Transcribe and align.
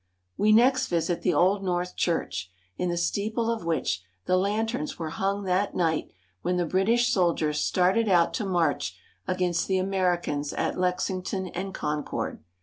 We 0.35 0.51
next 0.51 0.87
visit 0.87 1.21
the 1.21 1.35
old 1.35 1.63
North 1.63 1.95
Church, 1.95 2.51
in 2.75 2.89
the 2.89 2.97
steeple 2.97 3.51
of 3.51 3.65
which 3.65 4.01
the 4.25 4.35
lanterns 4.35 4.97
were 4.97 5.11
hung 5.11 5.43
that 5.43 5.75
night 5.75 6.11
when 6.41 6.57
the 6.57 6.65
British 6.65 7.13
soldiers 7.13 7.59
started 7.61 8.09
out 8.09 8.33
to 8.33 8.43
march 8.43 8.97
against 9.27 9.67
the 9.67 9.77
Ameri 9.77 10.23
cans 10.23 10.53
at 10.53 10.75
Lexington 10.75 11.49
and 11.49 11.71
Concord. 11.71 12.43